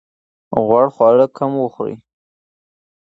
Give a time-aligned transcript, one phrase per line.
[0.65, 1.95] غوړ خواړه کم وخورئ.